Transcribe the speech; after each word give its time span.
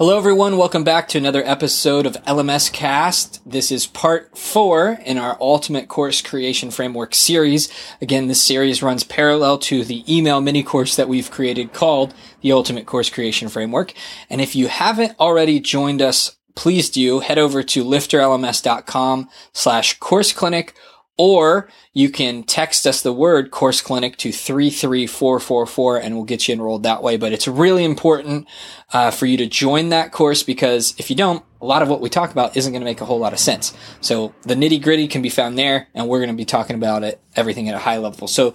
Hello, 0.00 0.16
everyone. 0.16 0.56
Welcome 0.56 0.82
back 0.82 1.08
to 1.08 1.18
another 1.18 1.42
episode 1.44 2.06
of 2.06 2.14
LMS 2.24 2.72
Cast. 2.72 3.42
This 3.44 3.70
is 3.70 3.86
part 3.86 4.38
four 4.38 4.98
in 5.04 5.18
our 5.18 5.36
Ultimate 5.42 5.88
Course 5.88 6.22
Creation 6.22 6.70
Framework 6.70 7.14
series. 7.14 7.68
Again, 8.00 8.26
this 8.26 8.40
series 8.40 8.82
runs 8.82 9.04
parallel 9.04 9.58
to 9.58 9.84
the 9.84 10.02
email 10.10 10.40
mini 10.40 10.62
course 10.62 10.96
that 10.96 11.06
we've 11.06 11.30
created 11.30 11.74
called 11.74 12.14
the 12.40 12.50
Ultimate 12.50 12.86
Course 12.86 13.10
Creation 13.10 13.50
Framework. 13.50 13.92
And 14.30 14.40
if 14.40 14.56
you 14.56 14.68
haven't 14.68 15.20
already 15.20 15.60
joined 15.60 16.00
us, 16.00 16.34
please 16.54 16.88
do 16.88 17.20
head 17.20 17.36
over 17.36 17.62
to 17.62 17.84
lifterlms.com 17.84 19.28
slash 19.52 19.98
course 19.98 20.32
clinic 20.32 20.74
or 21.22 21.68
you 21.92 22.08
can 22.08 22.42
text 22.42 22.86
us 22.86 23.02
the 23.02 23.12
word 23.12 23.50
course 23.50 23.82
clinic 23.82 24.16
to 24.16 24.32
33444 24.32 25.98
and 25.98 26.14
we'll 26.14 26.24
get 26.24 26.48
you 26.48 26.54
enrolled 26.54 26.82
that 26.84 27.02
way. 27.02 27.18
But 27.18 27.34
it's 27.34 27.46
really 27.46 27.84
important 27.84 28.48
uh, 28.94 29.10
for 29.10 29.26
you 29.26 29.36
to 29.36 29.46
join 29.46 29.90
that 29.90 30.12
course 30.12 30.42
because 30.42 30.94
if 30.96 31.10
you 31.10 31.16
don't, 31.16 31.44
a 31.60 31.66
lot 31.66 31.82
of 31.82 31.88
what 31.88 32.00
we 32.00 32.08
talk 32.08 32.32
about 32.32 32.56
isn't 32.56 32.72
going 32.72 32.80
to 32.80 32.86
make 32.86 33.02
a 33.02 33.04
whole 33.04 33.18
lot 33.18 33.34
of 33.34 33.38
sense. 33.38 33.76
So 34.00 34.34
the 34.44 34.54
nitty 34.54 34.82
gritty 34.82 35.08
can 35.08 35.20
be 35.20 35.28
found 35.28 35.58
there 35.58 35.88
and 35.92 36.08
we're 36.08 36.20
going 36.20 36.30
to 36.30 36.34
be 36.34 36.46
talking 36.46 36.74
about 36.74 37.04
it, 37.04 37.20
everything 37.36 37.68
at 37.68 37.74
a 37.74 37.78
high 37.78 37.98
level. 37.98 38.26
So 38.26 38.54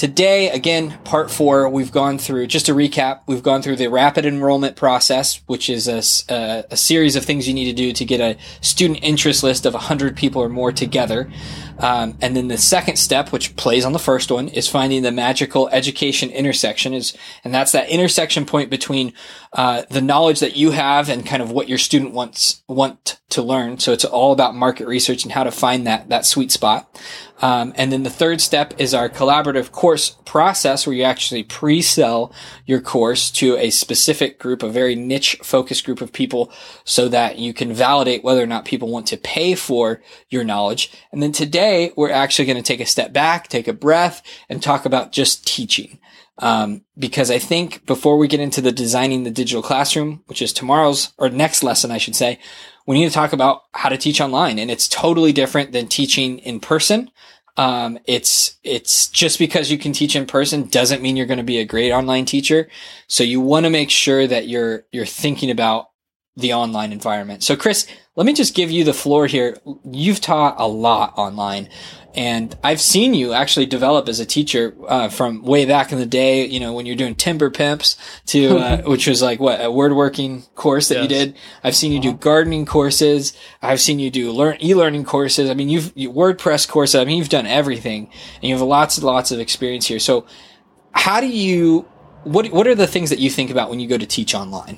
Today, 0.00 0.48
again, 0.48 0.98
part 1.04 1.30
four, 1.30 1.68
we've 1.68 1.92
gone 1.92 2.16
through, 2.16 2.46
just 2.46 2.64
to 2.64 2.72
recap, 2.72 3.20
we've 3.26 3.42
gone 3.42 3.60
through 3.60 3.76
the 3.76 3.88
rapid 3.88 4.24
enrollment 4.24 4.74
process, 4.74 5.42
which 5.44 5.68
is 5.68 5.86
a, 5.88 6.32
a, 6.32 6.64
a, 6.70 6.76
series 6.78 7.16
of 7.16 7.24
things 7.26 7.46
you 7.46 7.52
need 7.52 7.66
to 7.66 7.74
do 7.74 7.92
to 7.92 8.04
get 8.06 8.18
a 8.18 8.38
student 8.62 9.00
interest 9.02 9.42
list 9.42 9.66
of 9.66 9.74
100 9.74 10.16
people 10.16 10.40
or 10.40 10.48
more 10.48 10.72
together. 10.72 11.30
Um, 11.78 12.16
and 12.22 12.34
then 12.34 12.48
the 12.48 12.56
second 12.56 12.96
step, 12.96 13.30
which 13.30 13.54
plays 13.56 13.84
on 13.84 13.92
the 13.92 13.98
first 13.98 14.30
one, 14.30 14.48
is 14.48 14.66
finding 14.66 15.02
the 15.02 15.12
magical 15.12 15.68
education 15.68 16.30
intersection 16.30 16.94
is, 16.94 17.14
and 17.44 17.52
that's 17.52 17.72
that 17.72 17.90
intersection 17.90 18.46
point 18.46 18.70
between, 18.70 19.12
uh, 19.52 19.82
the 19.90 20.00
knowledge 20.00 20.40
that 20.40 20.56
you 20.56 20.70
have 20.70 21.10
and 21.10 21.26
kind 21.26 21.42
of 21.42 21.50
what 21.50 21.68
your 21.68 21.76
student 21.76 22.14
wants, 22.14 22.62
want 22.68 23.20
to 23.28 23.42
learn. 23.42 23.78
So 23.78 23.92
it's 23.92 24.06
all 24.06 24.32
about 24.32 24.54
market 24.54 24.86
research 24.86 25.24
and 25.24 25.32
how 25.32 25.44
to 25.44 25.50
find 25.50 25.86
that, 25.86 26.08
that 26.08 26.24
sweet 26.24 26.50
spot. 26.50 26.88
Um, 27.40 27.72
and 27.76 27.90
then 27.90 28.02
the 28.02 28.10
third 28.10 28.40
step 28.40 28.74
is 28.78 28.92
our 28.92 29.08
collaborative 29.08 29.72
course 29.72 30.16
process 30.26 30.86
where 30.86 30.94
you 30.94 31.02
actually 31.02 31.42
pre-sell 31.42 32.32
your 32.66 32.80
course 32.80 33.30
to 33.32 33.56
a 33.56 33.70
specific 33.70 34.38
group, 34.38 34.62
a 34.62 34.68
very 34.68 34.94
niche 34.94 35.38
focused 35.42 35.84
group 35.84 36.00
of 36.00 36.12
people 36.12 36.52
so 36.84 37.08
that 37.08 37.38
you 37.38 37.54
can 37.54 37.72
validate 37.72 38.22
whether 38.22 38.42
or 38.42 38.46
not 38.46 38.64
people 38.64 38.88
want 38.88 39.06
to 39.06 39.16
pay 39.16 39.54
for 39.54 40.02
your 40.28 40.44
knowledge. 40.44 40.92
And 41.12 41.22
then 41.22 41.32
today 41.32 41.92
we're 41.96 42.10
actually 42.10 42.44
going 42.44 42.56
to 42.56 42.62
take 42.62 42.80
a 42.80 42.86
step 42.86 43.12
back, 43.12 43.48
take 43.48 43.68
a 43.68 43.72
breath 43.72 44.22
and 44.48 44.62
talk 44.62 44.84
about 44.84 45.12
just 45.12 45.46
teaching. 45.46 45.98
Um, 46.38 46.82
because 46.98 47.30
I 47.30 47.38
think 47.38 47.84
before 47.84 48.16
we 48.16 48.26
get 48.26 48.40
into 48.40 48.62
the 48.62 48.72
designing 48.72 49.24
the 49.24 49.30
digital 49.30 49.62
classroom, 49.62 50.22
which 50.26 50.40
is 50.40 50.54
tomorrow's 50.54 51.12
or 51.18 51.28
next 51.28 51.62
lesson, 51.62 51.90
I 51.90 51.98
should 51.98 52.16
say, 52.16 52.38
we 52.90 52.98
need 52.98 53.06
to 53.06 53.14
talk 53.14 53.32
about 53.32 53.62
how 53.72 53.88
to 53.88 53.96
teach 53.96 54.20
online 54.20 54.58
and 54.58 54.68
it's 54.68 54.88
totally 54.88 55.32
different 55.32 55.70
than 55.70 55.86
teaching 55.86 56.40
in 56.40 56.58
person. 56.58 57.08
Um, 57.56 58.00
it's, 58.04 58.58
it's 58.64 59.06
just 59.06 59.38
because 59.38 59.70
you 59.70 59.78
can 59.78 59.92
teach 59.92 60.16
in 60.16 60.26
person 60.26 60.66
doesn't 60.66 61.00
mean 61.00 61.16
you're 61.16 61.26
going 61.26 61.38
to 61.38 61.44
be 61.44 61.58
a 61.58 61.64
great 61.64 61.92
online 61.92 62.24
teacher. 62.24 62.68
So 63.06 63.22
you 63.22 63.40
want 63.40 63.62
to 63.62 63.70
make 63.70 63.90
sure 63.90 64.26
that 64.26 64.48
you're, 64.48 64.86
you're 64.90 65.06
thinking 65.06 65.52
about 65.52 65.90
the 66.34 66.52
online 66.52 66.92
environment. 66.92 67.44
So 67.44 67.54
Chris, 67.54 67.86
let 68.20 68.26
me 68.26 68.34
just 68.34 68.54
give 68.54 68.70
you 68.70 68.84
the 68.84 68.92
floor 68.92 69.26
here. 69.26 69.56
You've 69.90 70.20
taught 70.20 70.56
a 70.58 70.68
lot 70.68 71.14
online. 71.16 71.70
And 72.14 72.54
I've 72.62 72.82
seen 72.82 73.14
you 73.14 73.32
actually 73.32 73.64
develop 73.64 74.10
as 74.10 74.20
a 74.20 74.26
teacher 74.26 74.76
uh, 74.86 75.08
from 75.08 75.42
way 75.42 75.64
back 75.64 75.90
in 75.90 75.98
the 75.98 76.04
day. 76.04 76.44
You 76.44 76.60
know, 76.60 76.74
when 76.74 76.84
you're 76.84 76.96
doing 76.96 77.14
timber 77.14 77.48
pimps 77.48 77.96
to 78.26 78.58
uh, 78.58 78.82
which 78.86 79.06
was 79.06 79.22
like 79.22 79.40
what 79.40 79.64
a 79.64 79.70
word 79.70 79.94
working 79.94 80.42
course 80.54 80.88
that 80.88 80.96
yes. 80.96 81.02
you 81.04 81.08
did. 81.08 81.36
I've 81.64 81.74
seen 81.74 81.92
you 81.92 81.98
uh-huh. 82.00 82.10
do 82.10 82.16
gardening 82.18 82.66
courses. 82.66 83.34
I've 83.62 83.80
seen 83.80 83.98
you 83.98 84.10
do 84.10 84.32
learn 84.32 84.58
e-learning 84.62 85.04
courses. 85.04 85.48
I 85.48 85.54
mean, 85.54 85.70
you've 85.70 85.90
you, 85.94 86.12
WordPress 86.12 86.68
courses. 86.68 86.96
I 86.96 87.06
mean, 87.06 87.16
you've 87.16 87.30
done 87.30 87.46
everything, 87.46 88.10
and 88.34 88.44
you 88.44 88.54
have 88.54 88.60
lots 88.60 88.98
and 88.98 89.06
lots 89.06 89.30
of 89.30 89.40
experience 89.40 89.86
here. 89.86 89.98
So, 89.98 90.26
how 90.92 91.22
do 91.22 91.26
you? 91.26 91.88
What 92.24 92.52
What 92.52 92.66
are 92.66 92.74
the 92.74 92.86
things 92.86 93.08
that 93.08 93.18
you 93.18 93.30
think 93.30 93.50
about 93.50 93.70
when 93.70 93.80
you 93.80 93.88
go 93.88 93.96
to 93.96 94.06
teach 94.06 94.34
online? 94.34 94.76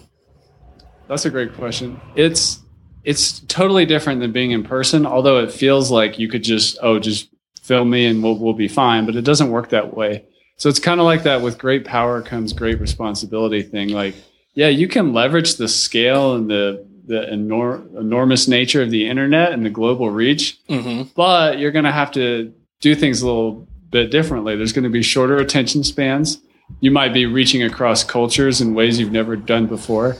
That's 1.08 1.24
a 1.24 1.30
great 1.30 1.54
question. 1.54 2.00
It's 2.14 2.62
it's 3.04 3.40
totally 3.40 3.84
different 3.86 4.20
than 4.20 4.32
being 4.32 4.52
in 4.52 4.62
person, 4.62 5.06
although 5.06 5.38
it 5.38 5.52
feels 5.52 5.90
like 5.90 6.18
you 6.18 6.28
could 6.28 6.44
just, 6.44 6.78
oh, 6.82 6.98
just 6.98 7.28
film 7.62 7.90
me 7.90 8.06
and 8.06 8.22
we'll, 8.22 8.36
we'll 8.36 8.52
be 8.52 8.68
fine, 8.68 9.06
but 9.06 9.16
it 9.16 9.22
doesn't 9.22 9.50
work 9.50 9.70
that 9.70 9.94
way. 9.94 10.24
So 10.56 10.68
it's 10.68 10.78
kind 10.78 11.00
of 11.00 11.06
like 11.06 11.24
that 11.24 11.42
with 11.42 11.58
great 11.58 11.84
power 11.84 12.22
comes 12.22 12.52
great 12.52 12.80
responsibility 12.80 13.62
thing. 13.62 13.88
Like, 13.88 14.14
yeah, 14.54 14.68
you 14.68 14.86
can 14.86 15.12
leverage 15.12 15.56
the 15.56 15.68
scale 15.68 16.36
and 16.36 16.48
the, 16.48 16.86
the 17.06 17.26
enor- 17.32 17.98
enormous 17.98 18.46
nature 18.46 18.82
of 18.82 18.90
the 18.90 19.08
internet 19.08 19.52
and 19.52 19.64
the 19.64 19.70
global 19.70 20.10
reach, 20.10 20.58
mm-hmm. 20.68 21.08
but 21.16 21.58
you're 21.58 21.72
going 21.72 21.84
to 21.84 21.92
have 21.92 22.12
to 22.12 22.52
do 22.80 22.94
things 22.94 23.22
a 23.22 23.26
little 23.26 23.66
bit 23.90 24.10
differently. 24.10 24.56
There's 24.56 24.72
going 24.72 24.84
to 24.84 24.90
be 24.90 25.02
shorter 25.02 25.36
attention 25.36 25.82
spans. 25.82 26.40
You 26.80 26.90
might 26.90 27.12
be 27.12 27.26
reaching 27.26 27.62
across 27.62 28.04
cultures 28.04 28.60
in 28.60 28.74
ways 28.74 28.98
you've 29.00 29.12
never 29.12 29.36
done 29.36 29.66
before 29.66 30.16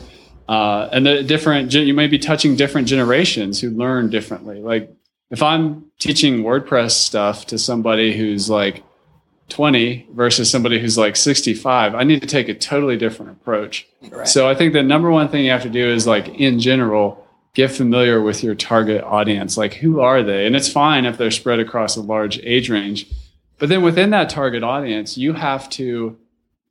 uh, 0.52 0.88
and 0.92 1.06
the 1.06 1.22
different 1.22 1.72
you 1.72 1.94
may 1.94 2.06
be 2.06 2.18
touching 2.18 2.56
different 2.56 2.86
generations 2.86 3.60
who 3.60 3.70
learn 3.70 4.10
differently. 4.10 4.60
Like 4.60 4.90
if 5.32 5.42
i'm 5.42 5.86
teaching 5.98 6.44
wordpress 6.44 6.92
stuff 6.92 7.46
to 7.46 7.58
somebody 7.58 8.16
who's 8.16 8.48
like 8.48 8.84
20 9.48 10.06
versus 10.12 10.48
somebody 10.50 10.78
who's 10.78 10.96
like 10.96 11.16
65 11.16 11.94
i 11.94 12.04
need 12.04 12.20
to 12.20 12.28
take 12.28 12.48
a 12.48 12.54
totally 12.54 12.96
different 12.96 13.32
approach. 13.32 13.88
Right. 14.10 14.28
so 14.28 14.48
i 14.48 14.54
think 14.54 14.74
the 14.74 14.82
number 14.82 15.10
one 15.10 15.28
thing 15.28 15.44
you 15.44 15.50
have 15.50 15.62
to 15.62 15.70
do 15.70 15.90
is 15.90 16.06
like 16.06 16.28
in 16.28 16.60
general 16.60 17.26
get 17.54 17.70
familiar 17.70 18.22
with 18.22 18.42
your 18.42 18.54
target 18.54 19.04
audience. 19.04 19.58
Like 19.58 19.74
who 19.74 20.00
are 20.00 20.22
they? 20.22 20.46
And 20.46 20.56
it's 20.56 20.72
fine 20.72 21.04
if 21.04 21.19
they're 21.19 21.30
spread 21.30 21.60
across 21.60 21.96
a 21.96 22.00
large 22.00 22.38
age 22.38 22.70
range. 22.70 23.06
But 23.58 23.69
then 23.69 23.82
within 23.82 24.08
that 24.10 24.30
target 24.30 24.62
audience 24.62 25.19
you 25.19 25.34
have 25.34 25.69
to 25.70 26.16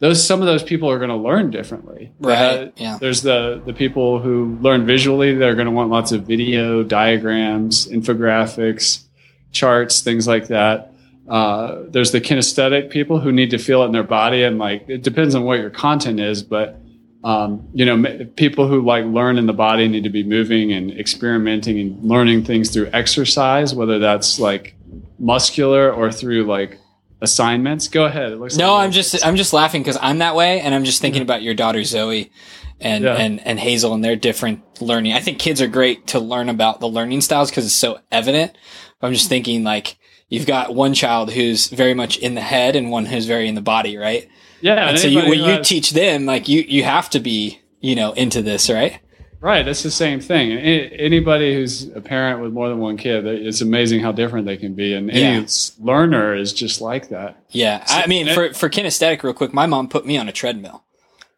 those 0.02 0.26
some 0.26 0.42
of 0.42 0.48
those 0.48 0.64
people 0.64 0.90
are 0.90 0.98
going 0.98 1.12
to 1.12 1.16
learn 1.16 1.52
differently. 1.52 2.12
Right. 2.20 2.36
Uh, 2.36 2.72
yeah. 2.76 2.98
There's 3.00 3.22
the 3.22 3.62
the 3.64 3.74
people 3.74 4.20
who 4.20 4.58
learn 4.60 4.86
visually. 4.86 5.36
They're 5.36 5.56
going 5.56 5.68
to 5.68 5.72
want 5.72 5.92
lots 5.92 6.12
of 6.12 6.24
video, 6.24 6.84
diagrams, 6.84 7.88
infographics, 7.88 9.04
charts, 9.52 10.02
things 10.02 10.28
like 10.28 10.48
that. 10.48 10.92
Uh, 11.30 11.84
there's 11.88 12.12
the 12.12 12.20
kinesthetic 12.20 12.90
people 12.90 13.20
who 13.20 13.32
need 13.32 13.52
to 13.52 13.60
feel 13.60 13.84
it 13.84 13.86
in 13.86 13.92
their 13.92 14.04
body, 14.04 14.44
and 14.44 14.58
like 14.58 14.84
it 14.90 15.04
depends 15.04 15.36
on 15.36 15.44
what 15.44 15.60
your 15.60 15.70
content 15.70 16.20
is, 16.20 16.42
but 16.42 16.82
um, 17.24 17.70
you 17.74 17.86
know, 17.86 18.26
people 18.36 18.68
who 18.68 18.82
like 18.82 19.06
learn 19.06 19.38
in 19.38 19.46
the 19.46 19.54
body 19.54 19.88
need 19.88 20.04
to 20.04 20.10
be 20.10 20.24
moving 20.24 20.74
and 20.74 20.92
experimenting 20.92 21.80
and 21.80 22.04
learning 22.04 22.44
things 22.44 22.72
through 22.72 22.90
exercise, 22.92 23.76
whether 23.76 24.00
that's 24.00 24.40
like 24.40 24.74
muscular 25.20 25.94
or 25.94 26.12
through 26.12 26.46
like 26.46 26.80
assignments. 27.22 27.88
Go 27.88 28.06
ahead. 28.06 28.32
no, 28.32 28.38
like 28.40 28.58
I'm 28.58 28.92
just 28.92 29.26
I'm 29.26 29.36
just 29.36 29.54
laughing 29.54 29.82
because 29.82 29.98
I'm 30.02 30.18
that 30.20 30.36
way, 30.36 30.60
and 30.60 30.74
I'm 30.74 30.84
just 30.84 31.02
thinking 31.02 31.22
about 31.22 31.42
your 31.42 31.54
daughter 31.54 31.84
Zoe 31.84 32.32
and 32.80 33.04
yeah. 33.04 33.16
and 33.16 33.46
and 33.46 33.60
Hazel 33.60 33.94
and 33.94 34.04
their 34.04 34.16
different 34.16 34.82
learning. 34.82 35.14
I 35.14 35.20
think 35.20 35.40
kids 35.40 35.62
are 35.62 35.68
great 35.68 36.08
to 36.08 36.20
learn 36.20 36.50
about 36.50 36.80
the 36.80 36.90
learning 36.90 37.22
styles 37.22 37.50
because 37.50 37.66
it's 37.66 37.76
so 37.76 38.00
evident. 38.12 38.58
I'm 39.02 39.14
just 39.14 39.30
thinking 39.30 39.64
like 39.64 39.98
you've 40.30 40.48
got 40.48 40.74
one 40.74 40.94
child 40.94 41.32
who's 41.32 41.68
very 41.68 41.94
much 41.94 42.18
in 42.18 42.36
the 42.36 42.42
head 42.42 42.76
and 42.76 42.92
one 42.92 43.06
who's 43.06 43.26
very 43.26 43.48
in 43.48 43.56
the 43.56 43.62
body, 43.62 43.98
right? 43.98 44.28
Yeah. 44.62 44.90
And 44.90 45.00
so 45.00 45.08
you, 45.08 45.20
when 45.20 45.40
you 45.40 45.64
teach 45.64 45.92
them, 45.92 46.26
like 46.26 46.48
you 46.48 46.62
you 46.62 46.84
have 46.84 47.10
to 47.12 47.20
be 47.20 47.62
you 47.80 47.96
know 47.96 48.14
into 48.14 48.42
this, 48.42 48.70
right? 48.70 49.00
Right, 49.42 49.68
it's 49.68 49.82
the 49.82 49.90
same 49.90 50.20
thing. 50.20 50.52
Anybody 50.52 51.56
who's 51.56 51.88
a 51.96 52.00
parent 52.00 52.42
with 52.42 52.54
more 52.54 52.70
than 52.70 52.78
one 52.78 52.96
kid, 52.96 53.26
it's 53.26 53.62
amazing 53.62 54.02
how 54.02 54.12
different 54.12 54.46
they 54.46 54.56
can 54.56 54.76
be, 54.76 54.94
and 54.94 55.10
any 55.10 55.40
yeah. 55.40 55.48
learner 55.80 56.36
is 56.36 56.54
just 56.54 56.80
like 56.80 57.10
that. 57.10 57.44
Yeah, 57.50 57.84
so, 57.86 57.96
I 57.96 58.06
mean, 58.06 58.32
for 58.36 58.54
for 58.54 58.70
kinesthetic, 58.70 59.24
real 59.24 59.34
quick, 59.34 59.52
my 59.52 59.66
mom 59.66 59.90
put 59.90 60.06
me 60.06 60.16
on 60.16 60.30
a 60.30 60.32
treadmill. 60.32 60.84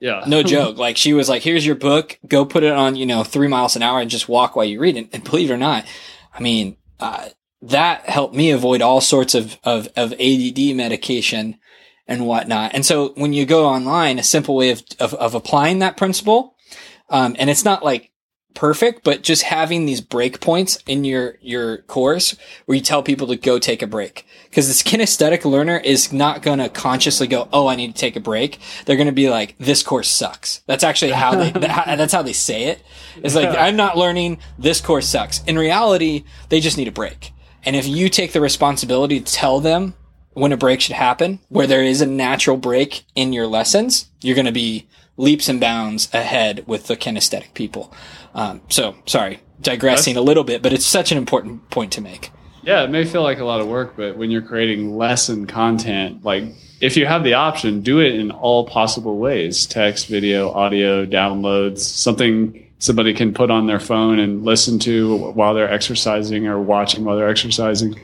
Yeah, 0.01 0.25
no 0.27 0.43
joke. 0.43 0.77
Like 0.77 0.97
she 0.97 1.13
was 1.13 1.29
like, 1.29 1.43
"Here's 1.43 1.65
your 1.65 1.75
book. 1.75 2.19
Go 2.27 2.43
put 2.43 2.63
it 2.63 2.73
on, 2.73 2.97
you 2.97 3.05
know, 3.05 3.23
three 3.23 3.47
miles 3.47 3.77
an 3.77 3.83
hour 3.83 4.01
and 4.01 4.11
just 4.11 4.27
walk 4.27 4.57
while 4.57 4.65
you 4.65 4.81
read 4.81 4.97
it." 4.97 5.07
And 5.13 5.23
believe 5.23 5.49
it 5.49 5.53
or 5.53 5.57
not, 5.57 5.85
I 6.33 6.41
mean, 6.41 6.75
uh, 6.99 7.29
that 7.61 8.09
helped 8.09 8.35
me 8.35 8.51
avoid 8.51 8.81
all 8.81 8.99
sorts 8.99 9.33
of 9.33 9.57
of 9.63 9.87
of 9.95 10.11
ADD 10.19 10.75
medication 10.75 11.57
and 12.05 12.27
whatnot. 12.27 12.71
And 12.73 12.85
so 12.85 13.13
when 13.15 13.31
you 13.31 13.45
go 13.45 13.65
online, 13.65 14.19
a 14.19 14.23
simple 14.23 14.57
way 14.57 14.71
of 14.71 14.83
of, 14.99 15.13
of 15.13 15.35
applying 15.35 15.79
that 15.79 15.95
principle 15.95 16.52
um, 17.13 17.35
and 17.37 17.49
it's 17.49 17.63
not 17.63 17.85
like 17.85 18.11
perfect, 18.55 19.03
but 19.03 19.21
just 19.21 19.43
having 19.43 19.85
these 19.85 20.01
break 20.01 20.41
points 20.41 20.77
in 20.87 21.03
your, 21.03 21.37
your 21.41 21.77
course 21.83 22.35
where 22.65 22.75
you 22.75 22.81
tell 22.81 23.03
people 23.03 23.27
to 23.27 23.35
go 23.35 23.59
take 23.59 23.81
a 23.81 23.87
break. 23.87 24.25
Cause 24.51 24.67
this 24.67 24.83
kinesthetic 24.83 25.45
learner 25.45 25.77
is 25.77 26.11
not 26.11 26.41
going 26.41 26.59
to 26.59 26.69
consciously 26.69 27.27
go, 27.27 27.47
Oh, 27.53 27.67
I 27.67 27.75
need 27.75 27.95
to 27.95 27.99
take 27.99 28.15
a 28.15 28.19
break. 28.19 28.59
They're 28.85 28.97
going 28.97 29.07
to 29.07 29.13
be 29.13 29.29
like, 29.29 29.55
this 29.59 29.83
course 29.83 30.09
sucks. 30.09 30.61
That's 30.67 30.83
actually 30.83 31.11
how 31.11 31.35
they, 31.35 31.51
that's 31.59 32.13
how 32.13 32.23
they 32.23 32.33
say 32.33 32.65
it. 32.65 32.83
It's 33.17 33.35
like, 33.35 33.55
I'm 33.57 33.75
not 33.75 33.97
learning. 33.97 34.39
This 34.57 34.81
course 34.81 35.07
sucks. 35.07 35.43
In 35.43 35.57
reality, 35.57 36.23
they 36.49 36.59
just 36.59 36.77
need 36.77 36.87
a 36.87 36.91
break. 36.91 37.31
And 37.63 37.75
if 37.75 37.87
you 37.87 38.09
take 38.09 38.33
the 38.33 38.41
responsibility 38.41 39.19
to 39.19 39.33
tell 39.33 39.59
them 39.59 39.93
when 40.33 40.51
a 40.51 40.57
break 40.57 40.81
should 40.81 40.95
happen, 40.95 41.39
where 41.49 41.67
there 41.67 41.83
is 41.83 42.01
a 42.01 42.07
natural 42.07 42.57
break 42.57 43.03
in 43.15 43.33
your 43.33 43.47
lessons, 43.47 44.09
you're 44.21 44.35
going 44.35 44.47
to 44.47 44.51
be 44.51 44.87
leaps 45.17 45.47
and 45.47 45.59
bounds 45.59 46.09
ahead 46.13 46.63
with 46.67 46.87
the 46.87 46.95
kinesthetic 46.97 47.53
people. 47.53 47.93
Um, 48.33 48.61
so 48.69 48.95
sorry, 49.05 49.39
digressing 49.61 50.15
That's- 50.15 50.23
a 50.23 50.25
little 50.25 50.43
bit, 50.43 50.61
but 50.61 50.73
it's 50.73 50.85
such 50.85 51.11
an 51.11 51.17
important 51.17 51.69
point 51.69 51.91
to 51.93 52.01
make. 52.01 52.31
Yeah, 52.63 52.83
it 52.83 52.89
may 52.89 53.03
feel 53.03 53.23
like 53.23 53.39
a 53.39 53.45
lot 53.45 53.59
of 53.59 53.67
work, 53.67 53.95
but 53.97 54.15
when 54.15 54.31
you're 54.31 54.41
creating 54.41 54.97
lesson 54.97 55.45
content, 55.47 56.23
like 56.23 56.45
if 56.79 56.95
you 56.95 57.05
have 57.05 57.23
the 57.25 57.33
option, 57.33 57.81
do 57.81 57.99
it 57.99 58.15
in 58.15 58.31
all 58.31 58.65
possible 58.65 59.17
ways 59.17 59.65
text, 59.65 60.07
video, 60.07 60.49
audio, 60.51 61.05
downloads, 61.05 61.79
something 61.79 62.65
somebody 62.79 63.13
can 63.13 63.33
put 63.33 63.51
on 63.51 63.67
their 63.67 63.79
phone 63.81 64.17
and 64.19 64.43
listen 64.45 64.79
to 64.79 65.31
while 65.33 65.53
they're 65.53 65.71
exercising 65.71 66.47
or 66.47 66.59
watching 66.59 67.03
while 67.03 67.17
they're 67.17 67.29
exercising. 67.29 67.99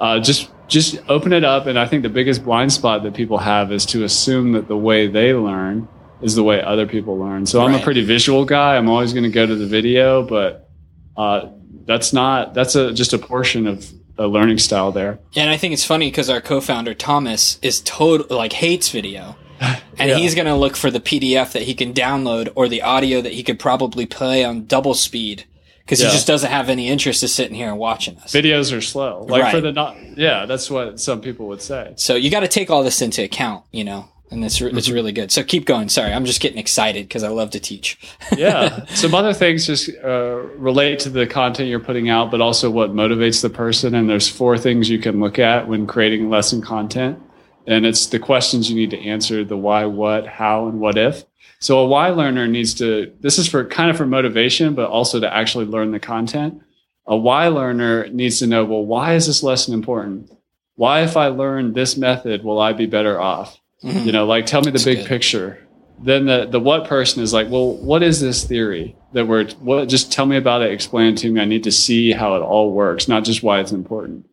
Uh, 0.00 0.18
just 0.18 0.50
just 0.66 0.98
open 1.08 1.32
it 1.32 1.44
up. 1.44 1.66
And 1.66 1.78
I 1.78 1.86
think 1.86 2.02
the 2.02 2.08
biggest 2.08 2.44
blind 2.44 2.72
spot 2.72 3.04
that 3.04 3.14
people 3.14 3.38
have 3.38 3.70
is 3.70 3.86
to 3.86 4.02
assume 4.04 4.52
that 4.52 4.66
the 4.66 4.76
way 4.76 5.06
they 5.06 5.32
learn 5.32 5.86
is 6.22 6.34
the 6.34 6.42
way 6.42 6.62
other 6.62 6.86
people 6.86 7.18
learn. 7.18 7.46
So 7.46 7.58
right. 7.58 7.68
I'm 7.68 7.80
a 7.80 7.82
pretty 7.82 8.04
visual 8.04 8.44
guy. 8.44 8.76
I'm 8.76 8.88
always 8.88 9.12
going 9.12 9.24
to 9.24 9.30
go 9.30 9.46
to 9.46 9.54
the 9.54 9.66
video, 9.66 10.22
but 10.22 10.70
uh, 11.16 11.48
that's 11.84 12.12
not 12.12 12.54
that's 12.54 12.74
a 12.76 12.92
just 12.92 13.12
a 13.12 13.18
portion 13.18 13.66
of 13.66 13.90
a 14.18 14.26
learning 14.26 14.58
style 14.58 14.92
there. 14.92 15.18
Yeah, 15.32 15.44
and 15.44 15.50
I 15.50 15.56
think 15.56 15.72
it's 15.72 15.84
funny 15.84 16.10
because 16.10 16.30
our 16.30 16.40
co-founder 16.40 16.94
Thomas 16.94 17.58
is 17.62 17.80
total 17.80 18.36
like 18.36 18.52
hates 18.52 18.88
video. 18.88 19.36
And 19.98 20.08
yeah. 20.08 20.16
he's 20.16 20.34
going 20.34 20.46
to 20.46 20.56
look 20.56 20.74
for 20.74 20.90
the 20.90 20.98
PDF 20.98 21.52
that 21.52 21.62
he 21.62 21.74
can 21.74 21.92
download 21.92 22.50
or 22.56 22.66
the 22.66 22.82
audio 22.82 23.20
that 23.20 23.34
he 23.34 23.44
could 23.44 23.60
probably 23.60 24.06
play 24.06 24.42
on 24.42 24.64
double 24.64 24.94
speed 24.94 25.44
because 25.80 26.00
yeah. 26.00 26.08
he 26.08 26.12
just 26.12 26.26
doesn't 26.26 26.50
have 26.50 26.68
any 26.70 26.88
interest 26.88 27.22
in 27.22 27.28
sitting 27.28 27.54
here 27.54 27.68
and 27.68 27.78
watching 27.78 28.16
us. 28.18 28.32
Videos 28.32 28.76
are 28.76 28.80
slow. 28.80 29.24
Like 29.28 29.42
right. 29.42 29.54
for 29.54 29.60
the 29.60 29.70
not, 29.70 29.96
yeah, 30.16 30.46
that's 30.46 30.70
what 30.70 30.98
some 30.98 31.20
people 31.20 31.46
would 31.48 31.62
say. 31.62 31.92
So 31.96 32.16
you 32.16 32.30
got 32.30 32.40
to 32.40 32.48
take 32.48 32.70
all 32.70 32.82
this 32.82 33.02
into 33.02 33.22
account, 33.22 33.64
you 33.70 33.84
know 33.84 34.08
and 34.32 34.44
it's 34.44 34.60
it's 34.60 34.86
mm-hmm. 34.86 34.94
really 34.94 35.12
good. 35.12 35.30
So 35.30 35.44
keep 35.44 35.66
going. 35.66 35.88
Sorry, 35.88 36.12
I'm 36.12 36.24
just 36.24 36.40
getting 36.40 36.58
excited 36.58 37.06
because 37.06 37.22
I 37.22 37.28
love 37.28 37.50
to 37.50 37.60
teach. 37.60 37.98
yeah, 38.36 38.84
some 38.86 39.14
other 39.14 39.32
things 39.32 39.66
just 39.66 39.90
uh, 40.02 40.42
relate 40.56 40.98
to 41.00 41.10
the 41.10 41.26
content 41.26 41.68
you're 41.68 41.80
putting 41.80 42.08
out, 42.08 42.30
but 42.30 42.40
also 42.40 42.70
what 42.70 42.92
motivates 42.92 43.42
the 43.42 43.50
person. 43.50 43.94
And 43.94 44.08
there's 44.08 44.28
four 44.28 44.58
things 44.58 44.88
you 44.88 44.98
can 44.98 45.20
look 45.20 45.38
at 45.38 45.68
when 45.68 45.86
creating 45.86 46.30
lesson 46.30 46.62
content, 46.62 47.20
and 47.66 47.86
it's 47.86 48.06
the 48.06 48.18
questions 48.18 48.68
you 48.68 48.76
need 48.76 48.90
to 48.90 48.98
answer: 48.98 49.44
the 49.44 49.56
why, 49.56 49.84
what, 49.84 50.26
how, 50.26 50.66
and 50.66 50.80
what 50.80 50.98
if. 50.98 51.24
So 51.60 51.78
a 51.78 51.86
why 51.86 52.08
learner 52.08 52.48
needs 52.48 52.74
to. 52.74 53.12
This 53.20 53.38
is 53.38 53.48
for 53.48 53.64
kind 53.64 53.90
of 53.90 53.96
for 53.96 54.06
motivation, 54.06 54.74
but 54.74 54.88
also 54.90 55.20
to 55.20 55.32
actually 55.32 55.66
learn 55.66 55.92
the 55.92 56.00
content. 56.00 56.60
A 57.06 57.16
why 57.16 57.48
learner 57.48 58.08
needs 58.08 58.38
to 58.38 58.46
know, 58.46 58.64
well, 58.64 58.84
why 58.84 59.14
is 59.14 59.26
this 59.26 59.42
lesson 59.42 59.74
important? 59.74 60.30
Why, 60.76 61.02
if 61.02 61.16
I 61.16 61.26
learn 61.28 61.72
this 61.72 61.96
method, 61.96 62.44
will 62.44 62.60
I 62.60 62.72
be 62.72 62.86
better 62.86 63.20
off? 63.20 63.60
Mm-hmm. 63.82 64.06
You 64.06 64.12
know, 64.12 64.26
like 64.26 64.46
tell 64.46 64.60
me 64.60 64.66
the 64.66 64.72
That's 64.72 64.84
big 64.84 64.98
good. 64.98 65.06
picture. 65.06 65.68
Then 65.98 66.26
the 66.26 66.46
the 66.46 66.60
what 66.60 66.86
person 66.86 67.22
is 67.22 67.32
like, 67.32 67.48
well, 67.50 67.76
what 67.76 68.02
is 68.02 68.20
this 68.20 68.44
theory 68.44 68.96
that 69.12 69.26
we're 69.26 69.48
what? 69.60 69.88
Just 69.88 70.10
tell 70.12 70.26
me 70.26 70.36
about 70.36 70.62
it. 70.62 70.72
Explain 70.72 71.14
it 71.14 71.18
to 71.18 71.30
me. 71.30 71.40
I 71.40 71.44
need 71.44 71.64
to 71.64 71.72
see 71.72 72.12
how 72.12 72.34
it 72.34 72.40
all 72.40 72.72
works, 72.72 73.08
not 73.08 73.24
just 73.24 73.42
why 73.42 73.60
it's 73.60 73.72
important. 73.72 74.26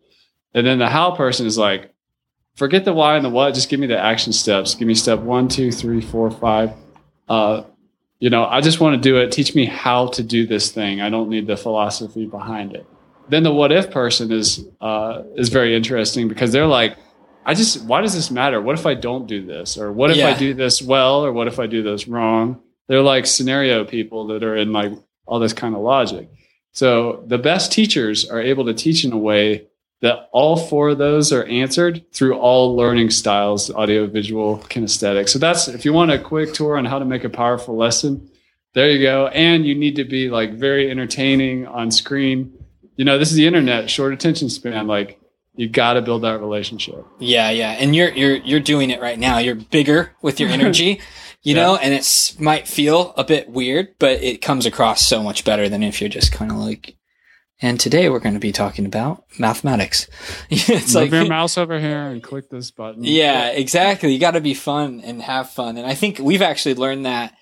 And 0.53 0.65
then 0.65 0.79
the 0.79 0.87
how 0.89 1.11
person 1.15 1.45
is 1.45 1.57
like, 1.57 1.93
forget 2.55 2.85
the 2.85 2.93
why 2.93 3.15
and 3.15 3.25
the 3.25 3.29
what. 3.29 3.53
Just 3.53 3.69
give 3.69 3.79
me 3.79 3.87
the 3.87 3.99
action 3.99 4.33
steps. 4.33 4.73
Give 4.73 4.87
me 4.87 4.95
step 4.95 5.19
one, 5.19 5.47
two, 5.47 5.71
three, 5.71 6.01
four, 6.01 6.31
five. 6.31 6.71
Uh, 7.27 7.63
you 8.19 8.29
know, 8.29 8.45
I 8.45 8.61
just 8.61 8.79
want 8.79 8.95
to 8.95 9.01
do 9.01 9.17
it. 9.17 9.31
Teach 9.31 9.53
me 9.55 9.65
how 9.65 10.07
to 10.07 10.23
do 10.23 10.47
this 10.47 10.71
thing. 10.71 11.01
I 11.01 11.09
don't 11.09 11.29
need 11.29 11.47
the 11.47 11.55
philosophy 11.55 12.25
behind 12.25 12.75
it. 12.75 12.85
Then 13.29 13.43
the 13.43 13.53
what 13.53 13.71
if 13.71 13.91
person 13.91 14.31
is 14.31 14.65
uh, 14.81 15.21
is 15.35 15.49
very 15.49 15.75
interesting 15.75 16.27
because 16.27 16.51
they're 16.51 16.65
like, 16.65 16.97
I 17.49 17.55
just, 17.55 17.83
why 17.83 18.01
does 18.01 18.13
this 18.13 18.29
matter? 18.29 18.61
What 18.61 18.77
if 18.77 18.85
I 18.85 18.93
don't 18.93 19.25
do 19.25 19.43
this? 19.43 19.75
Or 19.75 19.91
what 19.91 20.11
if 20.11 20.17
yeah. 20.17 20.27
I 20.27 20.37
do 20.37 20.53
this 20.53 20.83
well? 20.83 21.25
Or 21.25 21.33
what 21.33 21.47
if 21.47 21.57
I 21.57 21.65
do 21.65 21.81
this 21.81 22.07
wrong? 22.07 22.61
They're 22.87 23.01
like 23.01 23.25
scenario 23.25 23.83
people 23.85 24.27
that 24.27 24.43
are 24.43 24.55
in 24.55 24.71
like 24.71 24.91
all 25.25 25.39
this 25.39 25.53
kind 25.53 25.73
of 25.73 25.81
logic. 25.81 26.29
So 26.73 27.23
the 27.25 27.39
best 27.39 27.71
teachers 27.71 28.29
are 28.29 28.39
able 28.39 28.65
to 28.65 28.75
teach 28.75 29.03
in 29.03 29.11
a 29.13 29.17
way 29.17 29.65
that 30.01 30.29
all 30.31 30.57
four 30.57 30.89
of 30.89 30.99
those 30.99 31.33
are 31.33 31.43
answered 31.45 32.05
through 32.13 32.37
all 32.37 32.75
learning 32.75 33.09
styles 33.09 33.71
audio, 33.71 34.05
visual, 34.05 34.59
kinesthetic. 34.69 35.27
So 35.27 35.39
that's 35.39 35.67
if 35.67 35.85
you 35.85 35.91
want 35.91 36.11
a 36.11 36.19
quick 36.19 36.53
tour 36.53 36.77
on 36.77 36.85
how 36.85 36.99
to 36.99 37.05
make 37.05 37.23
a 37.23 37.29
powerful 37.29 37.75
lesson, 37.75 38.29
there 38.75 38.91
you 38.91 39.01
go. 39.01 39.25
And 39.25 39.65
you 39.65 39.73
need 39.73 39.95
to 39.95 40.03
be 40.03 40.29
like 40.29 40.53
very 40.53 40.91
entertaining 40.91 41.65
on 41.65 41.89
screen. 41.89 42.53
You 42.95 43.05
know, 43.05 43.17
this 43.17 43.31
is 43.31 43.37
the 43.37 43.47
internet, 43.47 43.89
short 43.89 44.13
attention 44.13 44.51
span. 44.51 44.85
Like 44.85 45.18
you 45.59 45.67
got 45.67 45.93
to 45.93 46.01
build 46.01 46.21
that 46.21 46.39
relationship. 46.39 47.05
Yeah, 47.19 47.49
yeah, 47.49 47.71
and 47.71 47.93
you're 47.93 48.11
you're 48.11 48.37
you're 48.37 48.59
doing 48.61 48.91
it 48.91 49.01
right 49.01 49.19
now. 49.19 49.39
You're 49.39 49.55
bigger 49.55 50.15
with 50.21 50.39
your 50.39 50.47
energy, 50.57 51.01
you 51.43 51.53
yeah. 51.53 51.61
know, 51.61 51.75
and 51.75 51.93
it 51.93 52.35
might 52.39 52.65
feel 52.65 53.13
a 53.17 53.25
bit 53.25 53.49
weird, 53.49 53.89
but 53.99 54.23
it 54.23 54.41
comes 54.41 54.65
across 54.65 55.05
so 55.05 55.21
much 55.21 55.43
better 55.43 55.67
than 55.67 55.83
if 55.83 55.99
you're 55.99 56.09
just 56.09 56.31
kind 56.31 56.49
of 56.49 56.57
like. 56.57 56.95
And 57.61 57.77
today 57.77 58.07
we're 58.07 58.21
going 58.21 58.35
to 58.35 58.39
be 58.39 58.53
talking 58.53 58.85
about 58.85 59.25
mathematics. 59.37 60.07
it's 60.49 60.69
Move 60.69 60.95
like 60.95 61.11
your 61.11 61.25
mouse 61.27 61.57
over 61.57 61.77
here 61.77 62.03
and 62.03 62.23
click 62.23 62.49
this 62.49 62.71
button. 62.71 63.03
Yeah, 63.03 63.49
exactly. 63.49 64.13
You 64.13 64.19
got 64.19 64.31
to 64.31 64.41
be 64.41 64.53
fun 64.53 65.01
and 65.03 65.21
have 65.21 65.49
fun, 65.49 65.77
and 65.77 65.85
I 65.85 65.93
think 65.93 66.19
we've 66.19 66.41
actually 66.41 66.75
learned 66.75 67.05
that. 67.05 67.33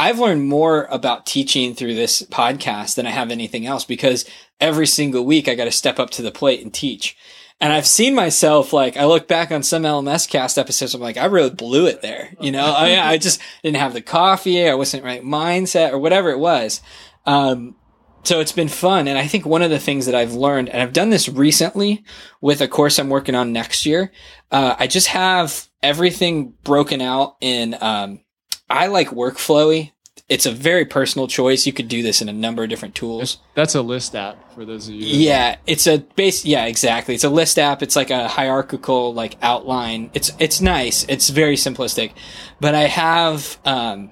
I've 0.00 0.18
learned 0.18 0.48
more 0.48 0.88
about 0.90 1.26
teaching 1.26 1.76
through 1.76 1.94
this 1.94 2.22
podcast 2.22 2.96
than 2.96 3.06
I 3.06 3.10
have 3.10 3.30
anything 3.30 3.66
else 3.66 3.84
because 3.84 4.28
every 4.58 4.88
single 4.88 5.24
week 5.24 5.46
I 5.46 5.54
got 5.54 5.66
to 5.66 5.70
step 5.70 6.00
up 6.00 6.10
to 6.10 6.22
the 6.22 6.32
plate 6.32 6.60
and 6.60 6.74
teach. 6.74 7.16
And 7.62 7.72
I've 7.72 7.86
seen 7.86 8.16
myself 8.16 8.72
like 8.72 8.96
I 8.96 9.04
look 9.04 9.28
back 9.28 9.52
on 9.52 9.62
some 9.62 9.84
LMS 9.84 10.28
cast 10.28 10.58
episodes. 10.58 10.96
I'm 10.96 11.00
like, 11.00 11.16
I 11.16 11.26
really 11.26 11.48
blew 11.48 11.86
it 11.86 12.02
there. 12.02 12.34
You 12.40 12.50
know, 12.50 12.64
I, 12.64 12.98
I 12.98 13.18
just 13.18 13.40
didn't 13.62 13.76
have 13.76 13.92
the 13.92 14.02
coffee. 14.02 14.68
I 14.68 14.74
wasn't 14.74 15.04
right 15.04 15.22
mindset 15.22 15.92
or 15.92 15.98
whatever 16.00 16.30
it 16.30 16.40
was. 16.40 16.80
Um, 17.24 17.76
so 18.24 18.40
it's 18.40 18.50
been 18.50 18.66
fun. 18.66 19.06
And 19.06 19.16
I 19.16 19.28
think 19.28 19.46
one 19.46 19.62
of 19.62 19.70
the 19.70 19.78
things 19.78 20.06
that 20.06 20.14
I've 20.16 20.34
learned, 20.34 20.70
and 20.70 20.82
I've 20.82 20.92
done 20.92 21.10
this 21.10 21.28
recently 21.28 22.02
with 22.40 22.60
a 22.60 22.66
course 22.66 22.98
I'm 22.98 23.10
working 23.10 23.36
on 23.36 23.52
next 23.52 23.86
year. 23.86 24.10
Uh, 24.50 24.74
I 24.76 24.88
just 24.88 25.06
have 25.06 25.68
everything 25.84 26.54
broken 26.64 27.00
out 27.00 27.36
in, 27.40 27.76
um, 27.80 28.22
I 28.68 28.88
like 28.88 29.10
workflowy 29.10 29.92
it's 30.32 30.46
a 30.46 30.50
very 30.50 30.86
personal 30.86 31.28
choice. 31.28 31.66
You 31.66 31.74
could 31.74 31.88
do 31.88 32.02
this 32.02 32.22
in 32.22 32.28
a 32.30 32.32
number 32.32 32.62
of 32.62 32.70
different 32.70 32.94
tools. 32.94 33.36
That's 33.54 33.74
a 33.74 33.82
list 33.82 34.16
app 34.16 34.54
for 34.54 34.64
those 34.64 34.88
of 34.88 34.94
you. 34.94 35.06
Yeah, 35.06 35.56
it's 35.66 35.86
a 35.86 35.98
base. 35.98 36.46
Yeah, 36.46 36.64
exactly. 36.64 37.14
It's 37.14 37.22
a 37.22 37.28
list 37.28 37.58
app. 37.58 37.82
It's 37.82 37.96
like 37.96 38.08
a 38.08 38.28
hierarchical 38.28 39.12
like 39.12 39.36
outline. 39.42 40.10
It's 40.14 40.32
it's 40.38 40.62
nice. 40.62 41.04
It's 41.06 41.28
very 41.28 41.56
simplistic, 41.56 42.12
but 42.60 42.74
I 42.74 42.84
have 42.84 43.58
um, 43.66 44.10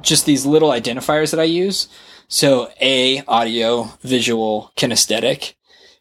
just 0.00 0.26
these 0.26 0.46
little 0.46 0.70
identifiers 0.70 1.32
that 1.32 1.40
I 1.40 1.44
use. 1.44 1.88
So 2.28 2.70
A 2.80 3.24
audio, 3.26 3.90
visual, 4.00 4.70
kinesthetic, 4.76 5.54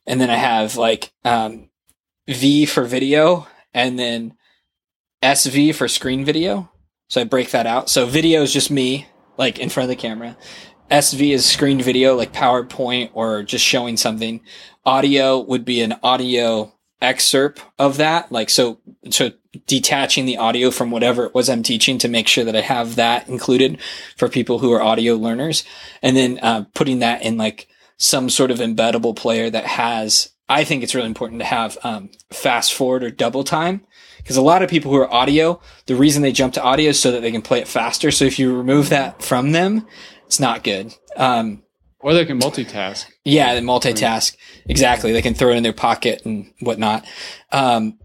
and 0.06 0.22
then 0.22 0.30
I 0.30 0.36
have 0.36 0.78
like 0.78 1.14
um, 1.26 1.72
V 2.28 2.68
for 2.68 2.84
video, 2.84 3.48
and 3.74 3.98
then 3.98 4.36
SV 5.24 5.74
for 5.74 5.88
screen 5.88 6.24
video. 6.24 6.70
So 7.10 7.22
I 7.22 7.24
break 7.24 7.50
that 7.50 7.66
out. 7.66 7.90
So 7.90 8.06
video 8.06 8.44
is 8.44 8.54
just 8.54 8.70
me 8.70 9.08
like 9.38 9.60
in 9.60 9.70
front 9.70 9.90
of 9.90 9.98
the 9.98 10.02
camera. 10.02 10.38
SV 10.90 11.34
is 11.34 11.46
screen 11.46 11.82
video, 11.82 12.16
like 12.16 12.34
PowerPoint 12.34 13.12
or 13.14 13.44
just 13.44 13.64
showing 13.64 13.96
something. 13.96 14.42
Audio 14.86 15.40
would 15.40 15.64
be 15.64 15.82
an 15.82 15.96
audio 16.04 16.74
excerpt 17.02 17.64
of 17.80 17.98
that. 17.98 18.32
Like, 18.32 18.50
so, 18.50 18.80
so 19.10 19.32
detaching 19.66 20.26
the 20.26 20.38
audio 20.38 20.70
from 20.70 20.92
whatever 20.92 21.26
it 21.26 21.34
was 21.34 21.50
I'm 21.50 21.64
teaching 21.64 21.98
to 22.00 22.08
make 22.08 22.28
sure 22.28 22.44
that 22.44 22.56
I 22.56 22.62
have 22.62 22.96
that 22.96 23.28
included 23.30 23.80
for 24.18 24.28
people 24.28 24.60
who 24.60 24.72
are 24.74 24.82
audio 24.82 25.16
learners. 25.16 25.64
And 26.02 26.16
then, 26.16 26.40
uh, 26.40 26.66
putting 26.74 27.00
that 27.00 27.24
in 27.24 27.38
like 27.38 27.68
some 27.98 28.30
sort 28.30 28.52
of 28.52 28.60
embeddable 28.60 29.16
player 29.16 29.50
that 29.50 29.66
has, 29.66 30.32
I 30.52 30.66
think 30.66 30.84
it's 30.84 30.94
really 30.94 31.08
important 31.08 31.40
to 31.40 31.46
have, 31.46 31.78
um, 31.84 32.10
fast 32.30 32.74
forward 32.74 33.06
or 33.06 33.10
double 33.10 33.46
time 33.46 33.86
because 34.18 34.36
a 34.36 34.42
lot 34.42 34.62
of 34.62 34.70
people 34.70 34.92
who 34.92 34.98
are 34.98 35.12
audio, 35.12 35.62
the 35.86 35.96
reason 35.96 36.22
they 36.22 36.34
jump 36.34 36.54
to 36.56 36.62
audio 36.62 36.90
is 36.90 37.00
so 37.00 37.10
that 37.12 37.22
they 37.22 37.32
can 37.32 37.42
play 37.42 37.60
it 37.60 37.70
faster. 37.70 38.12
So 38.12 38.26
if 38.26 38.38
you 38.38 38.54
remove 38.56 38.90
that 38.90 39.24
from 39.24 39.54
them, 39.54 39.88
it's 40.26 40.42
not 40.42 40.64
good. 40.64 40.94
Um, 41.16 41.64
or 42.02 42.14
they 42.14 42.26
can 42.26 42.38
multitask. 42.40 43.06
Yeah, 43.24 43.56
they 43.56 43.62
multitask. 43.62 44.36
Exactly. 44.66 45.14
They 45.14 45.22
can 45.22 45.36
throw 45.36 45.52
it 45.52 45.58
in 45.58 45.64
their 45.64 45.72
pocket 45.72 46.24
and 46.26 46.54
whatnot. 46.60 47.06
Um, 47.54 47.98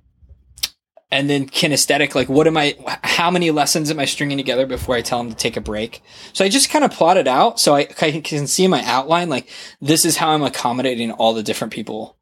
and 1.10 1.28
then 1.28 1.48
kinesthetic, 1.48 2.14
like 2.14 2.28
what 2.28 2.46
am 2.46 2.56
I, 2.56 2.76
how 3.02 3.30
many 3.30 3.50
lessons 3.50 3.90
am 3.90 3.98
I 3.98 4.04
stringing 4.04 4.36
together 4.36 4.66
before 4.66 4.94
I 4.94 5.02
tell 5.02 5.18
them 5.18 5.30
to 5.30 5.36
take 5.36 5.56
a 5.56 5.60
break? 5.60 6.00
So 6.32 6.44
I 6.44 6.48
just 6.48 6.70
kind 6.70 6.84
of 6.84 6.92
plot 6.92 7.16
it 7.16 7.26
out. 7.26 7.58
So 7.58 7.74
I, 7.74 7.88
I 8.00 8.20
can 8.20 8.46
see 8.46 8.68
my 8.68 8.84
outline, 8.84 9.28
like 9.28 9.48
this 9.80 10.04
is 10.04 10.16
how 10.18 10.30
I'm 10.30 10.42
accommodating 10.42 11.10
all 11.10 11.34
the 11.34 11.42
different 11.42 11.72
people 11.72 12.16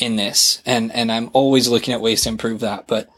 in 0.00 0.16
this. 0.16 0.62
And, 0.66 0.92
and 0.92 1.12
I'm 1.12 1.30
always 1.32 1.68
looking 1.68 1.94
at 1.94 2.00
ways 2.00 2.22
to 2.22 2.28
improve 2.28 2.60
that. 2.60 2.86
But 2.86 3.08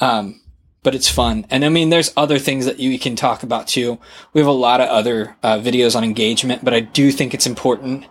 um, 0.00 0.40
but 0.82 0.94
it's 0.94 1.10
fun. 1.10 1.46
And 1.50 1.64
I 1.64 1.68
mean, 1.68 1.90
there's 1.90 2.12
other 2.16 2.38
things 2.38 2.64
that 2.64 2.80
you 2.80 2.98
can 2.98 3.16
talk 3.16 3.42
about 3.42 3.68
too. 3.68 3.98
We 4.32 4.40
have 4.40 4.48
a 4.48 4.52
lot 4.52 4.80
of 4.80 4.88
other 4.88 5.36
uh, 5.42 5.58
videos 5.58 5.94
on 5.94 6.04
engagement, 6.04 6.64
but 6.64 6.72
I 6.72 6.80
do 6.80 7.12
think 7.12 7.34
it's 7.34 7.46
important 7.46 8.06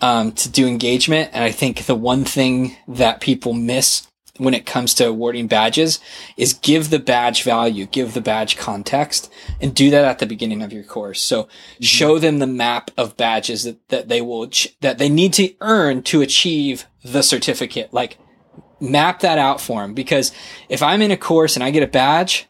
um, 0.00 0.32
to 0.32 0.48
do 0.50 0.66
engagement. 0.66 1.30
And 1.32 1.42
I 1.42 1.50
think 1.50 1.86
the 1.86 1.94
one 1.94 2.24
thing 2.24 2.76
that 2.88 3.20
people 3.20 3.54
miss 3.54 4.06
when 4.40 4.54
it 4.54 4.64
comes 4.64 4.94
to 4.94 5.06
awarding 5.06 5.46
badges 5.46 6.00
is 6.36 6.54
give 6.54 6.88
the 6.88 6.98
badge 6.98 7.42
value, 7.42 7.84
give 7.84 8.14
the 8.14 8.22
badge 8.22 8.56
context 8.56 9.30
and 9.60 9.74
do 9.74 9.90
that 9.90 10.04
at 10.06 10.18
the 10.18 10.26
beginning 10.26 10.62
of 10.62 10.72
your 10.72 10.82
course. 10.82 11.20
So 11.20 11.42
mm-hmm. 11.44 11.84
show 11.84 12.18
them 12.18 12.38
the 12.38 12.46
map 12.46 12.90
of 12.96 13.18
badges 13.18 13.64
that, 13.64 13.86
that 13.90 14.08
they 14.08 14.22
will, 14.22 14.50
that 14.80 14.96
they 14.96 15.10
need 15.10 15.34
to 15.34 15.52
earn 15.60 16.02
to 16.04 16.22
achieve 16.22 16.86
the 17.04 17.22
certificate. 17.22 17.92
Like 17.92 18.18
map 18.80 19.20
that 19.20 19.38
out 19.38 19.60
for 19.60 19.82
them 19.82 19.92
because 19.92 20.32
if 20.70 20.82
I'm 20.82 21.02
in 21.02 21.10
a 21.10 21.18
course 21.18 21.54
and 21.54 21.62
I 21.62 21.70
get 21.70 21.82
a 21.82 21.86
badge, 21.86 22.48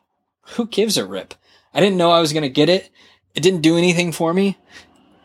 who 0.55 0.69
gives 0.69 0.97
a 0.97 1.05
rip? 1.05 1.35
I 1.75 1.81
didn't 1.81 1.99
know 1.99 2.13
I 2.13 2.21
was 2.21 2.33
going 2.33 2.45
to 2.45 2.49
get 2.49 2.69
it. 2.69 2.89
It 3.35 3.41
didn't 3.41 3.63
do 3.63 3.77
anything 3.77 4.13
for 4.13 4.33
me. 4.33 4.59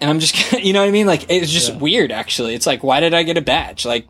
And 0.02 0.10
I'm 0.10 0.20
just, 0.20 0.52
you 0.64 0.74
know 0.74 0.82
what 0.82 0.88
I 0.88 0.92
mean? 0.92 1.06
Like, 1.06 1.30
it's 1.30 1.52
just 1.52 1.74
yeah. 1.74 1.78
weird, 1.78 2.12
actually. 2.12 2.56
It's 2.56 2.68
like, 2.68 2.84
why 2.84 3.00
did 3.00 3.14
I 3.14 3.22
get 3.22 3.38
a 3.38 3.42
badge? 3.42 3.86
Like, 3.86 4.08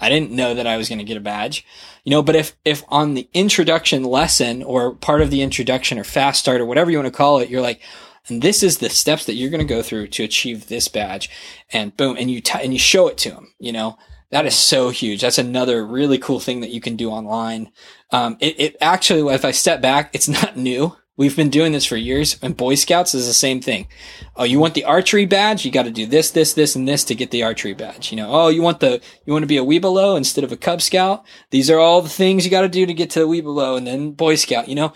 I 0.00 0.08
didn't 0.08 0.30
know 0.30 0.54
that 0.54 0.66
I 0.66 0.76
was 0.76 0.88
going 0.88 0.98
to 0.98 1.04
get 1.04 1.16
a 1.16 1.20
badge, 1.20 1.64
you 2.04 2.10
know, 2.10 2.22
but 2.22 2.36
if, 2.36 2.56
if 2.64 2.82
on 2.88 3.14
the 3.14 3.28
introduction 3.34 4.04
lesson 4.04 4.62
or 4.62 4.94
part 4.94 5.22
of 5.22 5.30
the 5.30 5.42
introduction 5.42 5.98
or 5.98 6.04
fast 6.04 6.40
start 6.40 6.60
or 6.60 6.66
whatever 6.66 6.90
you 6.90 6.98
want 6.98 7.06
to 7.06 7.16
call 7.16 7.38
it, 7.38 7.48
you're 7.48 7.60
like, 7.60 7.80
and 8.28 8.42
this 8.42 8.62
is 8.62 8.78
the 8.78 8.90
steps 8.90 9.24
that 9.24 9.34
you're 9.34 9.50
going 9.50 9.66
to 9.66 9.74
go 9.74 9.82
through 9.82 10.08
to 10.08 10.24
achieve 10.24 10.66
this 10.66 10.88
badge 10.88 11.30
and 11.72 11.96
boom, 11.96 12.16
and 12.18 12.30
you, 12.30 12.40
t- 12.40 12.60
and 12.62 12.72
you 12.72 12.78
show 12.78 13.08
it 13.08 13.16
to 13.18 13.30
them, 13.30 13.52
you 13.58 13.72
know, 13.72 13.96
that 14.30 14.44
is 14.44 14.54
so 14.54 14.90
huge. 14.90 15.22
That's 15.22 15.38
another 15.38 15.86
really 15.86 16.18
cool 16.18 16.38
thing 16.38 16.60
that 16.60 16.70
you 16.70 16.82
can 16.82 16.96
do 16.96 17.08
online. 17.08 17.72
Um, 18.10 18.36
it, 18.40 18.60
it 18.60 18.76
actually, 18.82 19.32
if 19.34 19.42
I 19.42 19.52
step 19.52 19.80
back, 19.80 20.10
it's 20.12 20.28
not 20.28 20.54
new. 20.54 20.97
We've 21.18 21.34
been 21.34 21.50
doing 21.50 21.72
this 21.72 21.84
for 21.84 21.96
years 21.96 22.38
and 22.42 22.56
Boy 22.56 22.76
Scouts 22.76 23.12
is 23.12 23.26
the 23.26 23.34
same 23.34 23.60
thing. 23.60 23.88
Oh, 24.36 24.44
you 24.44 24.60
want 24.60 24.74
the 24.74 24.84
archery 24.84 25.26
badge? 25.26 25.64
You 25.64 25.72
got 25.72 25.82
to 25.82 25.90
do 25.90 26.06
this, 26.06 26.30
this, 26.30 26.52
this, 26.52 26.76
and 26.76 26.86
this 26.86 27.02
to 27.04 27.14
get 27.16 27.32
the 27.32 27.42
archery 27.42 27.74
badge. 27.74 28.12
You 28.12 28.18
know, 28.18 28.30
oh, 28.30 28.48
you 28.48 28.62
want 28.62 28.78
the, 28.78 29.00
you 29.26 29.32
want 29.32 29.42
to 29.42 29.48
be 29.48 29.56
a 29.56 29.64
Webelo 29.64 30.16
instead 30.16 30.44
of 30.44 30.52
a 30.52 30.56
Cub 30.56 30.80
Scout? 30.80 31.24
These 31.50 31.70
are 31.70 31.78
all 31.80 32.02
the 32.02 32.08
things 32.08 32.44
you 32.44 32.52
got 32.52 32.60
to 32.60 32.68
do 32.68 32.86
to 32.86 32.94
get 32.94 33.10
to 33.10 33.18
the 33.18 33.26
Webelo 33.26 33.76
and 33.76 33.84
then 33.84 34.12
Boy 34.12 34.36
Scout, 34.36 34.68
you 34.68 34.76
know? 34.76 34.92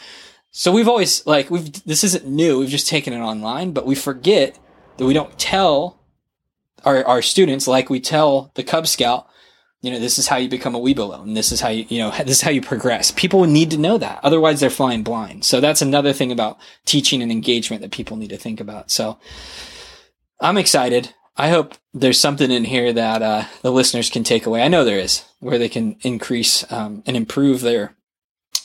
So 0.53 0.71
we've 0.71 0.87
always, 0.87 1.27
like, 1.27 1.51
we've, 1.51 1.73
this 1.83 2.05
isn't 2.05 2.25
new. 2.25 2.61
We've 2.61 2.69
just 2.69 2.89
taken 2.89 3.13
it 3.13 3.19
online, 3.19 3.73
but 3.73 3.85
we 3.85 3.97
forget 3.97 4.57
that 4.99 5.07
we 5.07 5.15
don't 5.15 5.37
tell 5.41 5.99
our, 6.85 7.05
our 7.05 7.21
students 7.21 7.67
like 7.67 7.91
we 7.91 7.99
tell 7.99 8.53
the 8.55 8.63
Cub 8.63 8.87
Scout 8.87 9.27
you 9.83 9.91
know, 9.91 9.99
this 9.99 10.17
is 10.17 10.29
how 10.29 10.37
you 10.37 10.49
become 10.49 10.77
a 10.77 10.81
Webelo, 10.81 11.23
and 11.23 11.37
this 11.37 11.51
is 11.51 11.61
how 11.61 11.69
you, 11.69 11.85
you 11.89 11.99
know, 11.99 12.11
this 12.25 12.39
is 12.39 12.41
how 12.41 12.51
you 12.51 12.63
progress. 12.63 13.11
People 13.11 13.45
need 13.45 13.71
to 13.73 13.79
know 13.79 13.99
that. 13.99 14.21
Otherwise, 14.23 14.61
they're 14.61 14.71
flying 14.71 15.03
blind. 15.03 15.45
So 15.45 15.61
that's 15.61 15.83
another 15.83 16.13
thing 16.13 16.33
about 16.33 16.59
teaching 16.87 17.21
and 17.21 17.31
engagement 17.31 17.83
that 17.83 17.91
people 17.91 18.17
need 18.17 18.31
to 18.31 18.39
think 18.39 18.61
about. 18.61 18.91
So 18.91 19.19
I'm 20.41 20.57
excited. 20.57 21.15
I 21.37 21.49
hope 21.49 21.75
there's 21.93 22.21
something 22.21 22.51
in 22.51 22.65
here 22.65 22.93
that 22.93 23.23
uh, 23.23 23.45
the 23.63 23.73
listeners 23.73 24.11
can 24.11 24.23
take 24.23 24.47
away. 24.47 24.63
I 24.63 24.69
know 24.69 24.85
there 24.85 24.99
is, 24.99 25.25
where 25.41 25.59
they 25.59 25.69
can 25.69 25.97
increase 26.03 26.71
um, 26.71 27.03
and 27.07 27.17
improve 27.17 27.61
their 27.61 27.97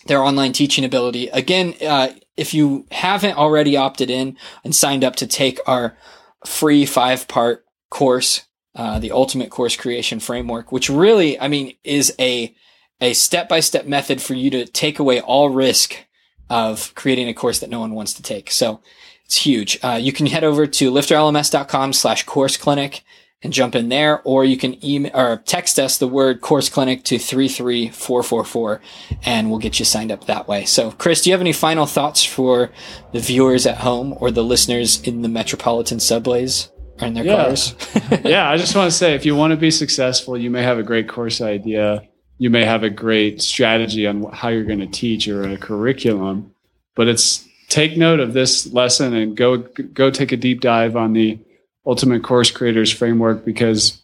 their 0.05 0.21
online 0.21 0.53
teaching 0.53 0.85
ability. 0.85 1.27
Again, 1.29 1.73
uh, 1.85 2.09
if 2.37 2.53
you 2.53 2.85
haven't 2.91 3.37
already 3.37 3.75
opted 3.75 4.09
in 4.09 4.37
and 4.63 4.73
signed 4.73 5.03
up 5.03 5.17
to 5.17 5.27
take 5.27 5.59
our 5.67 5.97
free 6.45 6.85
five 6.85 7.27
part 7.27 7.65
course 7.89 8.43
uh, 8.77 8.99
the 8.99 9.11
ultimate 9.11 9.49
course 9.49 9.75
creation 9.75 10.19
framework, 10.19 10.71
which 10.71 10.87
really, 10.87 11.39
I 11.39 11.47
mean, 11.47 11.75
is 11.83 12.13
a 12.19 12.55
a 13.01 13.13
step 13.13 13.49
by 13.49 13.59
step 13.59 13.85
method 13.85 14.21
for 14.21 14.33
you 14.33 14.49
to 14.51 14.65
take 14.65 14.99
away 14.99 15.19
all 15.19 15.49
risk 15.49 16.05
of 16.49 16.93
creating 16.95 17.27
a 17.27 17.33
course 17.33 17.59
that 17.59 17.69
no 17.69 17.79
one 17.79 17.93
wants 17.93 18.13
to 18.13 18.23
take. 18.23 18.49
So 18.51 18.81
it's 19.25 19.37
huge. 19.37 19.77
Uh, 19.83 19.99
you 20.01 20.11
can 20.11 20.27
head 20.27 20.43
over 20.43 20.65
to 20.65 20.91
lifterlms.com 20.91 21.93
slash 21.93 22.23
course 22.23 22.55
clinic 22.55 23.03
and 23.43 23.53
jump 23.53 23.75
in 23.75 23.89
there, 23.89 24.21
or 24.23 24.45
you 24.45 24.57
can 24.57 24.83
email 24.83 25.11
or 25.13 25.37
text 25.45 25.77
us 25.77 25.97
the 25.97 26.07
word 26.07 26.41
course 26.41 26.69
clinic 26.69 27.03
to 27.03 27.19
33444 27.19 28.81
and 29.25 29.49
we'll 29.49 29.59
get 29.59 29.77
you 29.77 29.85
signed 29.85 30.11
up 30.11 30.25
that 30.25 30.47
way. 30.47 30.65
So 30.65 30.91
Chris, 30.91 31.21
do 31.21 31.29
you 31.29 31.33
have 31.33 31.41
any 31.41 31.53
final 31.53 31.85
thoughts 31.85 32.23
for 32.23 32.71
the 33.11 33.19
viewers 33.19 33.67
at 33.67 33.77
home 33.77 34.15
or 34.19 34.31
the 34.31 34.43
listeners 34.43 35.01
in 35.01 35.21
the 35.21 35.29
metropolitan 35.29 35.99
subways? 35.99 36.69
In 37.01 37.13
their 37.13 37.25
yeah. 37.25 37.43
cars. 37.43 37.75
yeah, 38.23 38.49
I 38.49 38.57
just 38.57 38.75
want 38.75 38.91
to 38.91 38.97
say 38.97 39.15
if 39.15 39.25
you 39.25 39.35
want 39.35 39.51
to 39.51 39.57
be 39.57 39.71
successful, 39.71 40.37
you 40.37 40.49
may 40.49 40.63
have 40.63 40.77
a 40.77 40.83
great 40.83 41.07
course 41.07 41.41
idea, 41.41 42.07
you 42.37 42.49
may 42.49 42.65
have 42.65 42.83
a 42.83 42.89
great 42.89 43.41
strategy 43.41 44.05
on 44.05 44.23
how 44.31 44.49
you're 44.49 44.63
going 44.63 44.79
to 44.79 44.87
teach 44.87 45.27
or 45.27 45.43
a 45.43 45.57
curriculum, 45.57 46.53
but 46.95 47.07
it's 47.07 47.47
take 47.69 47.97
note 47.97 48.19
of 48.19 48.33
this 48.33 48.71
lesson 48.71 49.13
and 49.13 49.35
go 49.35 49.57
go 49.57 50.09
take 50.09 50.31
a 50.31 50.37
deep 50.37 50.61
dive 50.61 50.95
on 50.95 51.13
the 51.13 51.39
Ultimate 51.85 52.23
Course 52.23 52.51
Creators 52.51 52.91
framework 52.91 53.45
because 53.45 54.01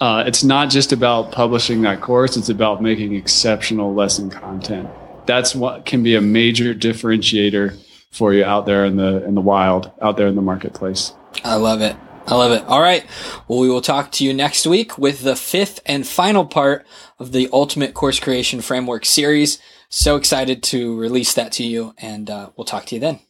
uh, 0.00 0.24
it's 0.26 0.44
not 0.44 0.70
just 0.70 0.92
about 0.92 1.32
publishing 1.32 1.82
that 1.82 2.00
course; 2.00 2.36
it's 2.36 2.48
about 2.48 2.82
making 2.82 3.14
exceptional 3.14 3.94
lesson 3.94 4.28
content. 4.30 4.88
That's 5.26 5.54
what 5.54 5.86
can 5.86 6.02
be 6.02 6.14
a 6.14 6.20
major 6.20 6.74
differentiator 6.74 7.82
for 8.12 8.32
you 8.32 8.44
out 8.44 8.66
there 8.66 8.84
in 8.84 8.96
the 8.96 9.24
in 9.24 9.34
the 9.34 9.40
wild, 9.40 9.90
out 10.02 10.16
there 10.16 10.26
in 10.26 10.36
the 10.36 10.42
marketplace. 10.42 11.12
I 11.44 11.56
love 11.56 11.80
it. 11.80 11.96
I 12.26 12.34
love 12.34 12.50
it. 12.52 12.64
All 12.64 12.80
right. 12.80 13.06
Well, 13.46 13.60
we 13.60 13.68
will 13.68 13.80
talk 13.80 14.10
to 14.12 14.24
you 14.24 14.34
next 14.34 14.66
week 14.66 14.98
with 14.98 15.22
the 15.22 15.36
fifth 15.36 15.80
and 15.86 16.06
final 16.06 16.44
part 16.44 16.84
of 17.20 17.30
the 17.30 17.48
Ultimate 17.52 17.94
Course 17.94 18.18
Creation 18.18 18.60
Framework 18.60 19.04
series. 19.04 19.60
So 19.88 20.16
excited 20.16 20.62
to 20.64 20.98
release 20.98 21.34
that 21.34 21.52
to 21.52 21.64
you, 21.64 21.94
and 21.98 22.28
uh, 22.28 22.50
we'll 22.56 22.64
talk 22.64 22.86
to 22.86 22.96
you 22.96 23.00
then. 23.00 23.20